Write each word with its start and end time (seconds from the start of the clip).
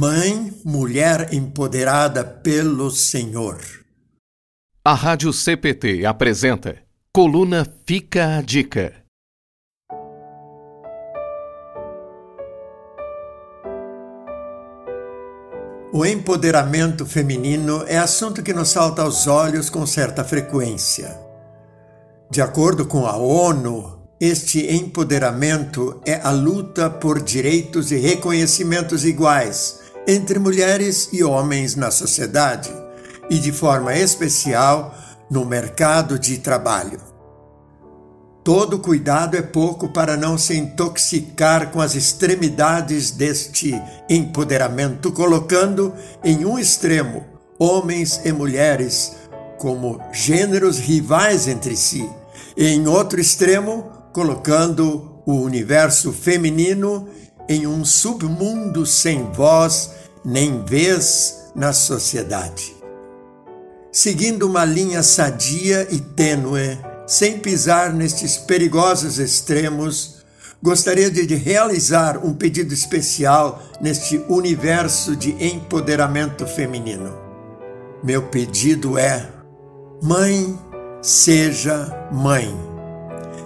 Mãe, 0.00 0.50
mulher 0.64 1.28
empoderada 1.30 2.24
pelo 2.24 2.90
Senhor. 2.90 3.60
A 4.82 4.94
Rádio 4.94 5.30
CPT 5.30 6.06
apresenta 6.06 6.78
Coluna 7.12 7.70
Fica 7.84 8.38
a 8.38 8.40
Dica. 8.40 8.94
O 15.92 16.06
empoderamento 16.06 17.04
feminino 17.04 17.84
é 17.86 17.98
assunto 17.98 18.42
que 18.42 18.54
nos 18.54 18.70
salta 18.70 19.02
aos 19.02 19.26
olhos 19.26 19.68
com 19.68 19.84
certa 19.84 20.24
frequência. 20.24 21.14
De 22.30 22.40
acordo 22.40 22.86
com 22.86 23.04
a 23.06 23.18
ONU, 23.18 24.00
este 24.18 24.66
empoderamento 24.74 26.00
é 26.06 26.18
a 26.22 26.30
luta 26.30 26.88
por 26.88 27.20
direitos 27.20 27.92
e 27.92 27.98
reconhecimentos 27.98 29.04
iguais 29.04 29.79
entre 30.06 30.38
mulheres 30.38 31.08
e 31.12 31.22
homens 31.22 31.76
na 31.76 31.90
sociedade 31.90 32.70
e, 33.28 33.38
de 33.38 33.52
forma 33.52 33.94
especial, 33.96 34.94
no 35.30 35.44
mercado 35.44 36.18
de 36.18 36.38
trabalho. 36.38 37.00
Todo 38.42 38.78
cuidado 38.78 39.36
é 39.36 39.42
pouco 39.42 39.90
para 39.90 40.16
não 40.16 40.38
se 40.38 40.56
intoxicar 40.56 41.70
com 41.70 41.80
as 41.80 41.94
extremidades 41.94 43.10
deste 43.10 43.80
empoderamento, 44.08 45.12
colocando 45.12 45.94
em 46.24 46.44
um 46.44 46.58
extremo 46.58 47.24
homens 47.58 48.22
e 48.24 48.32
mulheres 48.32 49.12
como 49.58 50.00
gêneros 50.10 50.78
rivais 50.78 51.46
entre 51.46 51.76
si, 51.76 52.08
e 52.56 52.66
em 52.66 52.88
outro 52.88 53.20
extremo, 53.20 53.84
colocando 54.10 55.20
o 55.26 55.34
universo 55.34 56.10
feminino 56.10 57.06
em 57.46 57.66
um 57.66 57.84
submundo 57.84 58.86
sem 58.86 59.30
voz 59.32 59.90
nem 60.24 60.64
vez 60.64 61.50
na 61.54 61.72
sociedade. 61.72 62.76
Seguindo 63.92 64.46
uma 64.46 64.64
linha 64.64 65.02
sadia 65.02 65.86
e 65.90 65.98
tênue, 65.98 66.78
sem 67.06 67.38
pisar 67.38 67.92
nestes 67.92 68.36
perigosos 68.36 69.18
extremos, 69.18 70.24
gostaria 70.62 71.10
de 71.10 71.34
realizar 71.34 72.24
um 72.24 72.32
pedido 72.32 72.72
especial 72.72 73.60
neste 73.80 74.18
universo 74.28 75.16
de 75.16 75.30
empoderamento 75.44 76.46
feminino. 76.46 77.18
Meu 78.04 78.22
pedido 78.28 78.96
é: 78.96 79.28
Mãe, 80.00 80.56
seja 81.02 82.08
mãe 82.12 82.69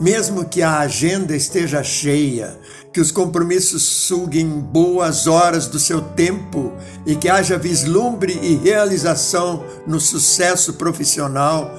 mesmo 0.00 0.44
que 0.44 0.62
a 0.62 0.78
agenda 0.78 1.34
esteja 1.34 1.82
cheia, 1.82 2.58
que 2.92 3.00
os 3.00 3.10
compromissos 3.10 3.82
suguem 3.82 4.48
boas 4.48 5.26
horas 5.26 5.66
do 5.66 5.78
seu 5.78 6.00
tempo 6.00 6.72
e 7.04 7.14
que 7.14 7.28
haja 7.28 7.58
vislumbre 7.58 8.38
e 8.42 8.56
realização 8.56 9.64
no 9.86 10.00
sucesso 10.00 10.74
profissional, 10.74 11.70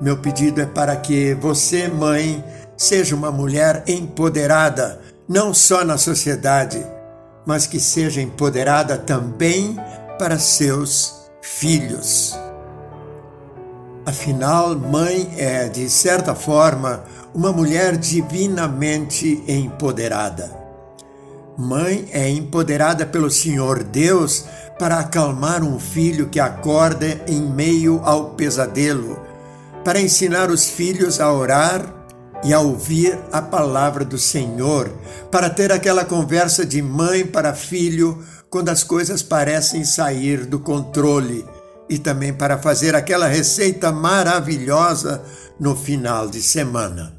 meu 0.00 0.18
pedido 0.18 0.60
é 0.60 0.66
para 0.66 0.96
que 0.96 1.34
você, 1.34 1.88
mãe, 1.88 2.44
seja 2.76 3.14
uma 3.14 3.30
mulher 3.30 3.84
empoderada, 3.86 5.00
não 5.28 5.54
só 5.54 5.84
na 5.84 5.96
sociedade, 5.96 6.84
mas 7.46 7.66
que 7.66 7.78
seja 7.78 8.20
empoderada 8.20 8.98
também 8.98 9.78
para 10.18 10.38
seus 10.38 11.14
filhos. 11.40 12.43
Afinal, 14.06 14.76
mãe 14.76 15.32
é, 15.38 15.66
de 15.66 15.88
certa 15.88 16.34
forma, 16.34 17.04
uma 17.34 17.50
mulher 17.50 17.96
divinamente 17.96 19.42
empoderada. 19.48 20.54
Mãe 21.56 22.06
é 22.12 22.28
empoderada 22.28 23.06
pelo 23.06 23.30
Senhor 23.30 23.82
Deus 23.82 24.44
para 24.78 24.98
acalmar 24.98 25.62
um 25.62 25.78
filho 25.78 26.28
que 26.28 26.38
acorda 26.38 27.18
em 27.26 27.40
meio 27.40 28.02
ao 28.04 28.30
pesadelo, 28.30 29.18
para 29.82 30.00
ensinar 30.00 30.50
os 30.50 30.68
filhos 30.68 31.18
a 31.18 31.32
orar 31.32 31.82
e 32.44 32.52
a 32.52 32.60
ouvir 32.60 33.18
a 33.32 33.40
palavra 33.40 34.04
do 34.04 34.18
Senhor, 34.18 34.90
para 35.30 35.48
ter 35.48 35.72
aquela 35.72 36.04
conversa 36.04 36.66
de 36.66 36.82
mãe 36.82 37.24
para 37.24 37.54
filho 37.54 38.22
quando 38.50 38.68
as 38.68 38.84
coisas 38.84 39.22
parecem 39.22 39.82
sair 39.82 40.44
do 40.44 40.58
controle 40.58 41.42
e 41.88 41.98
também 41.98 42.32
para 42.32 42.58
fazer 42.58 42.94
aquela 42.94 43.26
receita 43.26 43.92
maravilhosa 43.92 45.22
no 45.58 45.76
final 45.76 46.28
de 46.28 46.40
semana. 46.40 47.16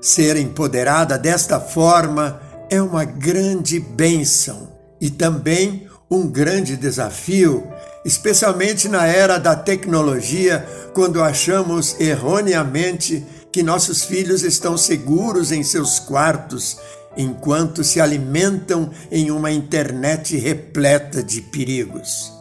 Ser 0.00 0.36
empoderada 0.36 1.16
desta 1.16 1.58
forma 1.58 2.40
é 2.68 2.80
uma 2.82 3.04
grande 3.04 3.80
bênção 3.80 4.72
e 5.00 5.08
também 5.08 5.88
um 6.10 6.28
grande 6.28 6.76
desafio, 6.76 7.66
especialmente 8.04 8.88
na 8.88 9.06
era 9.06 9.38
da 9.38 9.56
tecnologia, 9.56 10.66
quando 10.92 11.22
achamos 11.22 11.98
erroneamente 11.98 13.24
que 13.50 13.62
nossos 13.62 14.04
filhos 14.04 14.42
estão 14.42 14.76
seguros 14.76 15.52
em 15.52 15.62
seus 15.62 15.98
quartos 15.98 16.76
enquanto 17.16 17.84
se 17.84 18.00
alimentam 18.00 18.90
em 19.10 19.30
uma 19.30 19.50
internet 19.50 20.36
repleta 20.36 21.22
de 21.22 21.40
perigos. 21.40 22.33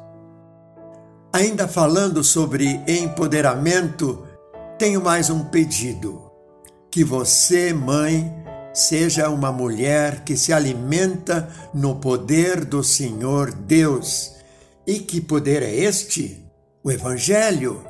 Ainda 1.35 1.67
falando 1.67 2.23
sobre 2.23 2.79
empoderamento, 2.87 4.23
tenho 4.77 5.01
mais 5.01 5.31
um 5.31 5.43
pedido 5.45 6.31
que 6.91 7.03
você, 7.03 7.73
mãe, 7.73 8.31
seja 8.71 9.27
uma 9.29 9.51
mulher 9.51 10.23
que 10.23 10.37
se 10.37 10.53
alimenta 10.53 11.49
no 11.73 11.95
poder 11.95 12.63
do 12.63 12.83
Senhor 12.83 13.51
Deus. 13.51 14.35
E 14.85 14.99
que 14.99 15.19
poder 15.19 15.63
é 15.63 15.73
este? 15.73 16.39
O 16.83 16.91
Evangelho. 16.91 17.83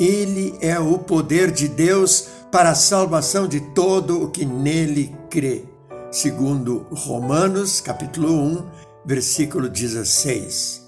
Ele 0.00 0.56
é 0.58 0.78
o 0.78 0.98
poder 0.98 1.50
de 1.50 1.68
Deus 1.68 2.26
para 2.50 2.70
a 2.70 2.74
salvação 2.74 3.46
de 3.46 3.60
todo 3.74 4.22
o 4.22 4.30
que 4.30 4.46
nele 4.46 5.14
crê. 5.28 5.66
Segundo 6.10 6.86
Romanos, 6.90 7.82
capítulo 7.82 8.32
1, 8.32 8.64
versículo 9.04 9.68
16. 9.68 10.87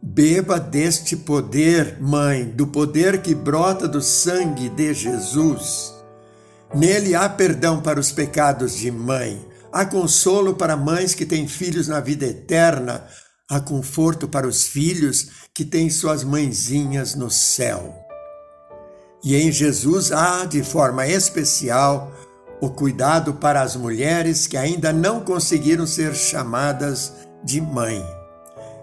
Beba 0.00 0.60
deste 0.60 1.16
poder, 1.16 2.00
mãe, 2.00 2.44
do 2.44 2.68
poder 2.68 3.20
que 3.20 3.34
brota 3.34 3.88
do 3.88 4.00
sangue 4.00 4.68
de 4.68 4.94
Jesus. 4.94 5.92
Nele 6.74 7.14
há 7.14 7.28
perdão 7.28 7.80
para 7.80 7.98
os 7.98 8.12
pecados 8.12 8.76
de 8.76 8.90
mãe, 8.90 9.44
há 9.72 9.84
consolo 9.84 10.54
para 10.54 10.76
mães 10.76 11.14
que 11.14 11.26
têm 11.26 11.48
filhos 11.48 11.88
na 11.88 11.98
vida 11.98 12.26
eterna, 12.26 13.04
há 13.50 13.58
conforto 13.58 14.28
para 14.28 14.46
os 14.46 14.64
filhos 14.64 15.48
que 15.52 15.64
têm 15.64 15.90
suas 15.90 16.22
mãezinhas 16.22 17.14
no 17.16 17.30
céu. 17.30 17.96
E 19.24 19.34
em 19.34 19.50
Jesus 19.50 20.12
há, 20.12 20.44
de 20.44 20.62
forma 20.62 21.08
especial, 21.08 22.12
o 22.60 22.70
cuidado 22.70 23.34
para 23.34 23.62
as 23.62 23.74
mulheres 23.74 24.46
que 24.46 24.56
ainda 24.56 24.92
não 24.92 25.20
conseguiram 25.20 25.86
ser 25.86 26.14
chamadas 26.14 27.12
de 27.42 27.60
mãe. 27.60 28.17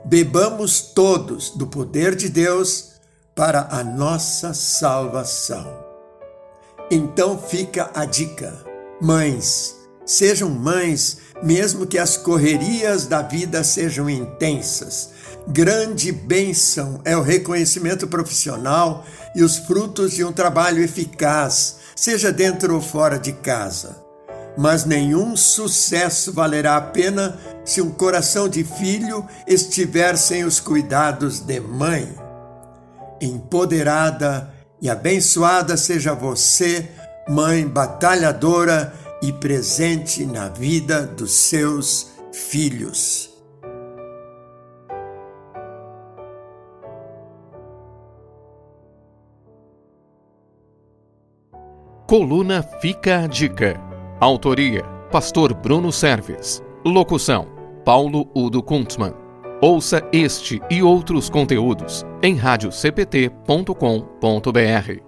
Bebamos 0.08 0.82
todos 0.82 1.50
do 1.50 1.66
poder 1.66 2.16
de 2.16 2.30
Deus 2.30 2.92
para 3.34 3.68
a 3.72 3.84
nossa 3.84 4.54
salvação. 4.54 5.66
Então 6.92 7.40
fica 7.40 7.90
a 7.92 8.06
dica: 8.06 8.54
mães, 9.02 9.76
sejam 10.06 10.48
mães, 10.48 11.18
mesmo 11.42 11.88
que 11.88 11.98
as 11.98 12.18
correrias 12.18 13.08
da 13.08 13.24
vida 13.24 13.64
sejam 13.64 14.08
intensas. 14.08 15.10
Grande 15.48 16.12
bênção 16.12 17.02
é 17.04 17.18
o 17.18 17.24
reconhecimento 17.24 18.08
profissional 18.08 19.04
e 19.36 19.44
os 19.44 19.58
frutos 19.58 20.12
de 20.12 20.24
um 20.24 20.32
trabalho 20.32 20.84
eficaz, 20.84 21.78
seja 21.96 22.32
dentro 22.32 22.76
ou 22.76 22.82
fora 22.82 23.18
de 23.18 23.34
casa. 23.34 24.05
Mas 24.58 24.86
nenhum 24.86 25.36
sucesso 25.36 26.32
valerá 26.32 26.78
a 26.78 26.82
pena 26.82 27.38
se 27.64 27.82
um 27.82 27.92
coração 27.92 28.48
de 28.48 28.64
filho 28.64 29.26
estiver 29.46 30.18
sem 30.18 30.44
os 30.44 30.60
cuidados 30.60 31.40
de 31.40 31.60
mãe. 31.60 32.16
Empoderada, 33.22 34.54
e 34.82 34.90
abençoada 34.90 35.78
seja 35.78 36.14
você, 36.14 36.90
mãe 37.28 37.68
batalhadora 37.68 38.94
e 39.22 39.34
presente 39.34 40.26
na 40.26 40.48
vida 40.48 41.04
dos 41.04 41.34
seus 41.34 42.12
filhos. 42.32 43.34
Coluna 52.08 52.62
Fica 52.80 53.24
a 53.24 53.28
Dica. 53.28 53.85
Autoria: 54.26 54.84
Pastor 55.12 55.54
Bruno 55.54 55.92
Serves. 55.92 56.64
Locução: 56.84 57.46
Paulo 57.86 58.28
Udo 58.34 58.64
Kuntzmann. 58.64 59.14
Ouça 59.62 60.02
este 60.12 60.60
e 60.68 60.82
outros 60.82 61.30
conteúdos 61.30 62.04
em 62.24 62.36
radiocpt.com.br. 62.36 65.05